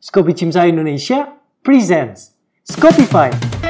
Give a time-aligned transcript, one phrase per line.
[0.00, 1.28] Skopi Cimsa Indonesia
[1.62, 2.32] presents
[2.64, 3.69] Skopify.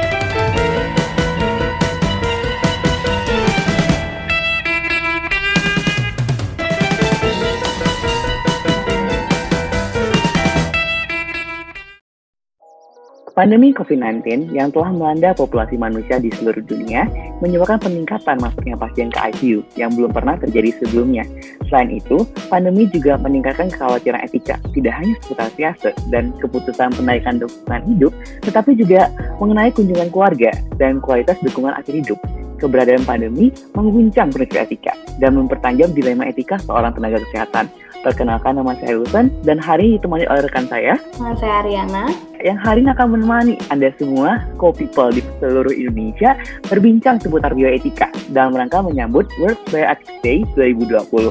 [13.41, 17.09] Pandemi COVID-19 yang telah melanda populasi manusia di seluruh dunia
[17.41, 21.25] menyebabkan peningkatan masuknya pasien ke ICU yang belum pernah terjadi sebelumnya.
[21.73, 22.21] Selain itu,
[22.53, 28.13] pandemi juga meningkatkan kekhawatiran etika, tidak hanya seputar siasat dan keputusan penaikan dukungan hidup,
[28.45, 29.09] tetapi juga
[29.41, 32.21] mengenai kunjungan keluarga dan kualitas dukungan akhir hidup
[32.61, 37.73] keberadaan pandemi mengguncang prinsip etika dan mempertajam dilema etika seorang tenaga kesehatan.
[38.01, 40.97] Perkenalkan nama saya Wilson dan hari ini ditemani oleh rekan saya.
[41.21, 42.09] Nama saya Ariana.
[42.41, 46.33] Yang hari ini akan menemani Anda semua, co-people di seluruh Indonesia,
[46.73, 51.29] berbincang seputar bioetika dalam rangka menyambut World Bioethics Day 2020.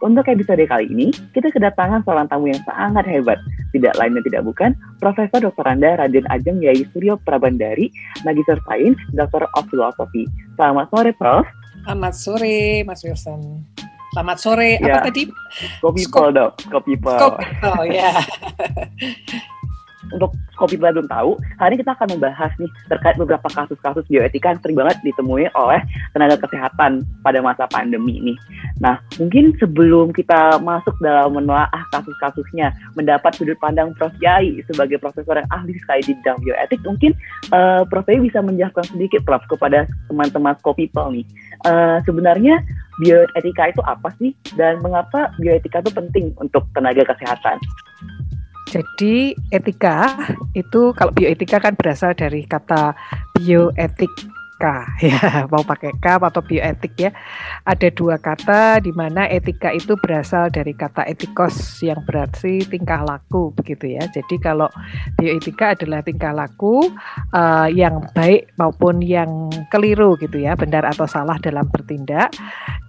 [0.00, 3.36] Untuk episode kali ini, kita kedatangan seorang tamu yang sangat hebat.
[3.76, 4.70] Tidak lain dan tidak bukan,
[5.04, 5.68] Profesor Dr.
[5.68, 7.92] Anda Raden Ajeng Yai Suryo Prabandari,
[8.24, 9.44] Magister Sains, Dr.
[9.52, 10.24] of Philosophy.
[10.56, 11.44] Selamat sore, Prof.
[11.84, 12.56] Selamat sore,
[12.88, 13.68] Mas Wilson.
[14.12, 14.80] Selamat sore.
[14.80, 15.00] Ya.
[15.00, 15.28] Apa tadi?
[15.84, 16.92] Kopi dok, kopi.
[17.66, 18.12] Oh ya.
[20.14, 24.60] Untuk kopi belum tahu, hari ini kita akan membahas nih terkait beberapa kasus-kasus bioetika yang
[24.64, 25.80] sering banget ditemui oleh
[26.16, 28.34] tenaga kesehatan pada masa pandemi ini.
[28.80, 34.12] Nah, mungkin sebelum kita masuk dalam menelaah kasus-kasusnya, mendapat sudut pandang Prof.
[34.18, 37.12] Yai sebagai profesor yang ahli sekali di bidang bioetik, mungkin
[37.52, 38.06] eh, Prof.
[38.08, 41.26] Yai bisa menjelaskan sedikit, Prof, kepada teman-teman kopi nih.
[41.68, 42.64] Eh, sebenarnya
[42.98, 47.58] bioetika itu apa sih dan mengapa bioetika itu penting untuk tenaga kesehatan?
[48.68, 50.12] Jadi etika
[50.52, 52.92] itu kalau bioetika kan berasal dari kata
[53.32, 54.12] bioetik
[55.06, 57.10] ya mau pakai K atau bioetik ya.
[57.62, 63.54] Ada dua kata di mana etika itu berasal dari kata etikos yang berarti tingkah laku
[63.54, 64.02] begitu ya.
[64.10, 64.66] Jadi kalau
[65.14, 66.90] bioetika adalah tingkah laku
[67.32, 72.34] uh, yang baik maupun yang keliru gitu ya benar atau salah dalam bertindak.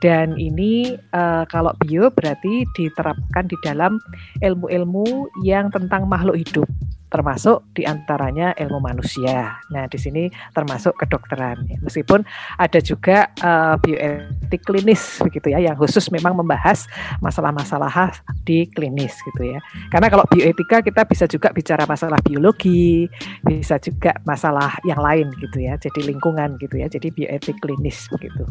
[0.01, 4.01] Dan ini uh, kalau bio berarti diterapkan di dalam
[4.41, 6.69] ilmu-ilmu yang tentang makhluk hidup
[7.09, 9.57] termasuk di antaranya ilmu manusia.
[9.73, 11.65] Nah, di sini termasuk kedokteran.
[11.81, 12.21] Meskipun
[12.57, 16.85] ada juga uh, bioetik klinis begitu ya, yang khusus memang membahas
[17.19, 18.13] masalah-masalah
[18.45, 19.59] di klinis gitu ya.
[19.89, 23.09] Karena kalau bioetika kita bisa juga bicara masalah biologi,
[23.41, 25.75] bisa juga masalah yang lain gitu ya.
[25.81, 26.87] Jadi lingkungan gitu ya.
[26.87, 28.45] Jadi bioetik klinis begitu.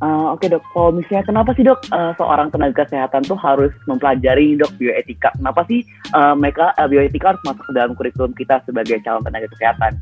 [0.00, 3.68] Uh, Oke okay, dok, kalau misalnya kenapa sih dok uh, seorang tenaga kesehatan tuh harus
[3.84, 5.28] mempelajari dok bioetika?
[5.36, 5.84] Kenapa sih
[6.16, 10.00] uh, mereka uh, bioetika harus masuk ke dalam kurikulum kita sebagai calon tenaga kesehatan?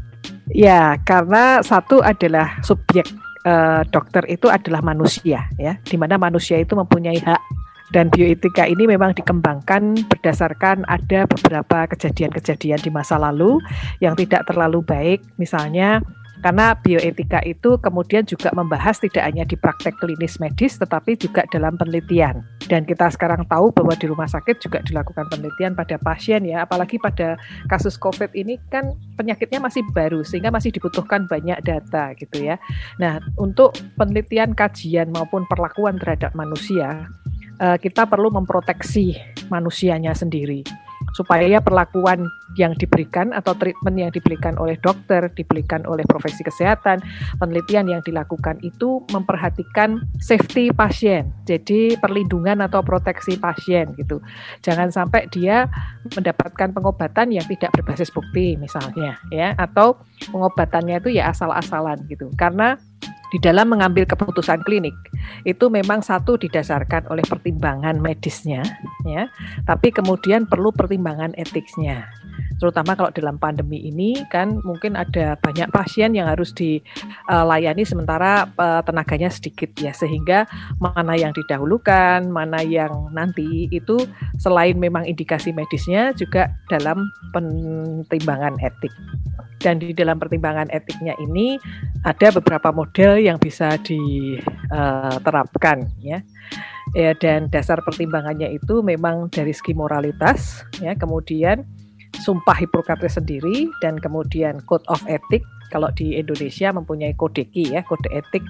[0.55, 3.11] Ya, karena satu adalah subjek
[3.43, 7.43] uh, dokter itu adalah manusia ya, di mana manusia itu mempunyai hak
[7.91, 13.59] dan bioetika ini memang dikembangkan berdasarkan ada beberapa kejadian-kejadian di masa lalu
[14.05, 16.05] yang tidak terlalu baik, misalnya
[16.39, 21.75] karena bioetika itu kemudian juga membahas tidak hanya di praktek klinis medis tetapi juga dalam
[21.75, 22.47] penelitian.
[22.69, 27.01] Dan kita sekarang tahu bahwa di rumah sakit juga dilakukan penelitian pada pasien ya, apalagi
[27.01, 32.61] pada kasus COVID ini kan penyakitnya masih baru sehingga masih dibutuhkan banyak data gitu ya.
[33.01, 37.09] Nah, untuk penelitian, kajian maupun perlakuan terhadap manusia,
[37.59, 39.17] eh, kita perlu memproteksi
[39.49, 40.88] manusianya sendiri
[41.19, 47.03] supaya perlakuan yang diberikan atau treatment yang diberikan oleh dokter, diberikan oleh profesi kesehatan,
[47.43, 51.35] penelitian yang dilakukan itu memperhatikan safety pasien.
[51.43, 54.23] Jadi perlindungan atau proteksi pasien gitu.
[54.63, 55.67] Jangan sampai dia
[56.15, 59.99] mendapatkan pengobatan yang tidak berbasis bukti misalnya ya atau
[60.31, 62.31] pengobatannya itu ya asal-asalan gitu.
[62.39, 62.79] Karena
[63.33, 64.95] di dalam mengambil keputusan klinik.
[65.45, 68.65] Itu memang satu didasarkan oleh pertimbangan medisnya
[69.05, 69.29] ya.
[69.69, 72.09] Tapi kemudian perlu pertimbangan etiknya.
[72.59, 78.83] Terutama kalau dalam pandemi ini kan mungkin ada banyak pasien yang harus dilayani sementara uh,
[78.83, 79.95] tenaganya sedikit ya.
[79.95, 80.47] Sehingga
[80.83, 84.03] mana yang didahulukan mana yang nanti itu
[84.43, 88.91] selain memang indikasi medisnya juga dalam pertimbangan etik.
[89.59, 91.59] Dan di dalam pertimbangan etiknya ini
[92.07, 96.23] ada beberapa model yang bisa diterapkan ya.
[96.97, 101.61] Ya dan dasar pertimbangannya itu memang dari segi moralitas ya, kemudian
[102.25, 108.09] sumpah Hippocrates sendiri dan kemudian code of etik kalau di Indonesia mempunyai kodeki ya, kode
[108.09, 108.41] etik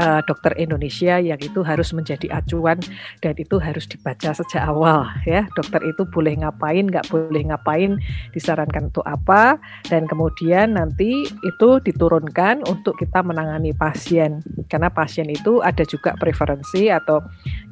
[0.00, 2.80] uh, dokter Indonesia yang itu harus menjadi acuan
[3.22, 5.46] dan itu harus dibaca sejak awal ya.
[5.54, 7.98] Dokter itu boleh ngapain nggak boleh ngapain
[8.34, 9.58] disarankan untuk apa
[9.88, 14.42] dan kemudian nanti itu diturunkan untuk kita menangani pasien.
[14.70, 17.22] Karena pasien itu ada juga preferensi atau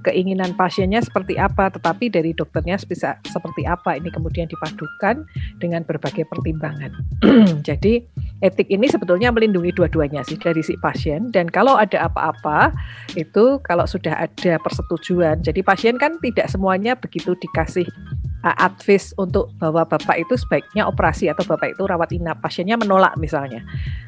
[0.02, 5.24] keinginan pasiennya seperti apa tetapi dari dokternya bisa seperti apa ini kemudian dipadukan
[5.58, 6.92] dengan berbagai pertimbangan.
[7.68, 8.02] Jadi
[8.42, 11.30] etik ini sebetulnya melindungi dua-duanya sih dari si pasien.
[11.30, 12.74] Dan kalau ada apa-apa
[13.14, 15.40] itu kalau sudah ada persetujuan.
[15.46, 17.86] Jadi pasien kan tidak semuanya begitu dikasih
[18.42, 22.42] uh, advice untuk bahwa bapak itu sebaiknya operasi atau bapak itu rawat inap.
[22.42, 23.62] Pasiennya menolak misalnya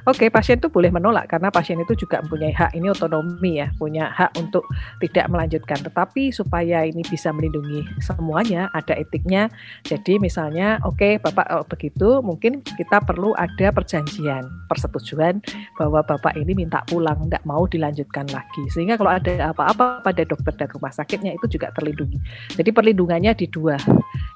[0.05, 3.69] oke okay, pasien itu boleh menolak karena pasien itu juga mempunyai hak ini otonomi ya
[3.77, 4.65] punya hak untuk
[5.01, 5.81] tidak melanjutkan.
[5.81, 9.49] Tetapi supaya ini bisa melindungi semuanya ada etiknya.
[9.85, 15.41] Jadi misalnya oke okay, bapak oh, begitu mungkin kita perlu ada perjanjian persetujuan
[15.77, 18.65] bahwa bapak ini minta pulang tidak mau dilanjutkan lagi.
[18.73, 22.21] Sehingga kalau ada apa-apa pada dokter dan rumah sakitnya itu juga terlindungi.
[22.55, 23.77] Jadi perlindungannya di dua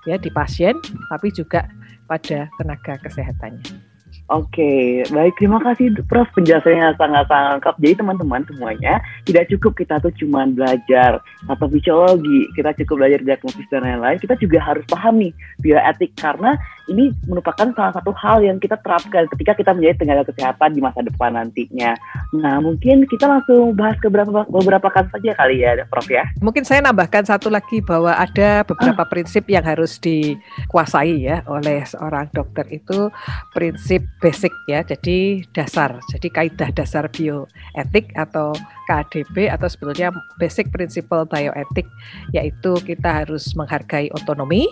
[0.04, 0.76] ya di pasien
[1.08, 1.68] tapi juga
[2.08, 3.87] pada tenaga kesehatannya.
[4.28, 7.74] Oke, baik terima kasih Prof penjelasannya sangat-sangat lengkap.
[7.80, 13.64] Jadi teman-teman semuanya tidak cukup kita tuh cuma belajar atau fisiologi, kita cukup belajar diagnosis
[13.72, 14.20] dan lain-lain.
[14.20, 15.32] Kita juga harus pahami
[15.64, 16.60] bioetik karena
[16.92, 21.00] ini merupakan salah satu hal yang kita terapkan ketika kita menjadi tenaga kesehatan di masa
[21.04, 21.96] depan nantinya.
[22.36, 26.28] Nah, mungkin kita langsung bahas ke beberapa, beberapa kasus saja kali ya, Prof ya.
[26.44, 29.08] Mungkin saya nambahkan satu lagi bahwa ada beberapa ah.
[29.08, 33.08] prinsip yang harus dikuasai ya oleh seorang dokter itu
[33.56, 38.50] prinsip basic ya, jadi dasar, jadi kaidah dasar bioetik atau
[38.90, 40.10] KDB atau sebetulnya
[40.40, 41.86] basic principle bioetik
[42.34, 44.66] yaitu kita harus menghargai otonomi,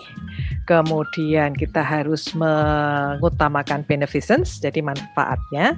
[0.67, 5.77] kemudian kita harus mengutamakan beneficence jadi manfaatnya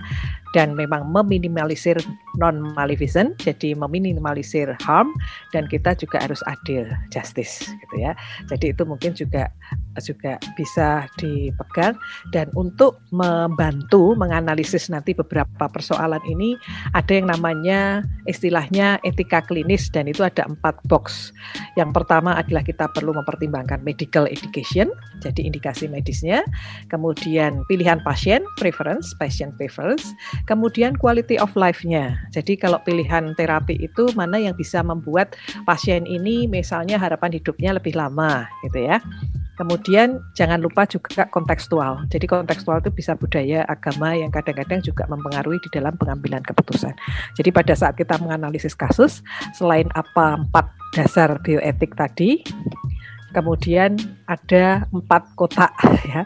[0.58, 1.98] dan memang meminimalisir
[2.42, 5.14] non maleficent jadi meminimalisir harm
[5.54, 8.18] dan kita juga harus adil justice gitu ya.
[8.50, 9.54] Jadi itu mungkin juga
[10.04, 11.96] juga bisa dipegang.
[12.34, 16.56] Dan untuk membantu menganalisis nanti beberapa persoalan ini
[16.98, 21.32] ada yang namanya istilahnya etika klinis dan itu ada empat box.
[21.78, 26.44] Yang pertama adalah kita perlu mempertimbangkan medical education jadi indikasi medisnya.
[26.88, 30.16] Kemudian pilihan pasien preference patient preference.
[30.48, 32.16] Kemudian quality of life-nya.
[32.32, 35.36] Jadi kalau pilihan terapi itu mana yang bisa membuat
[35.68, 39.04] pasien ini misalnya harapan hidupnya lebih lama gitu ya.
[39.60, 42.08] Kemudian jangan lupa juga kontekstual.
[42.08, 46.96] Jadi kontekstual itu bisa budaya, agama yang kadang-kadang juga mempengaruhi di dalam pengambilan keputusan.
[47.36, 49.20] Jadi pada saat kita menganalisis kasus,
[49.60, 52.40] selain apa empat dasar bioetik tadi,
[53.36, 54.00] kemudian
[54.32, 55.76] ada empat kotak
[56.12, 56.24] ya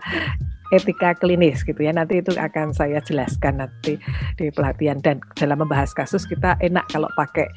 [0.74, 1.94] etika klinis gitu ya.
[1.94, 3.98] Nanti itu akan saya jelaskan nanti
[4.38, 7.50] di pelatihan dan dalam membahas kasus kita enak kalau pakai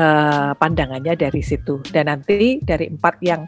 [0.00, 1.84] uh, pandangannya dari situ.
[1.92, 3.44] Dan nanti dari empat yang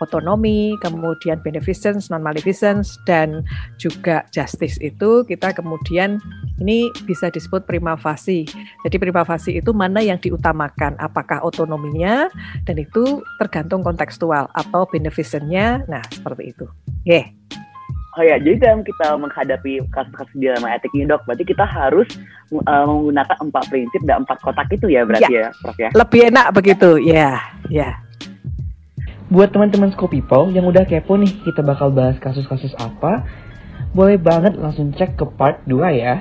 [0.00, 3.44] otonomi, kemudian beneficence, non maleficence dan
[3.76, 6.18] juga justice itu kita kemudian
[6.60, 8.48] ini bisa disebut prima facie.
[8.84, 12.28] Jadi prima facie itu mana yang diutamakan, apakah otonominya
[12.64, 15.84] dan itu tergantung kontekstual atau beneficentnya.
[15.86, 16.66] Nah, seperti itu.
[17.04, 17.08] Oke.
[17.08, 17.26] Yeah.
[18.18, 22.10] Oh ya, jadi dalam kita menghadapi kasus-kasus dilema etik ini dok, berarti kita harus
[22.66, 25.90] uh, menggunakan empat prinsip dan empat kotak itu ya berarti ya, ya Prof ya?
[25.94, 27.38] Lebih enak begitu, ya,
[27.70, 28.02] ya.
[29.30, 33.22] Buat teman-teman People yang udah kepo nih kita bakal bahas kasus-kasus apa,
[33.94, 36.19] boleh banget langsung cek ke part 2 ya.